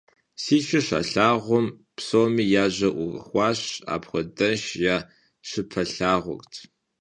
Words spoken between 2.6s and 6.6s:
я жьэр Ӏурыхуащ– апхуэдэш я щыпэлъагъут.